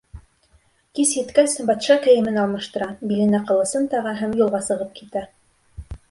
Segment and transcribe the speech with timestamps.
[0.99, 5.23] Кис еткәс, батша кейемен алмаштыра, биленә ҡылысын таға һәм юлға сығып китә.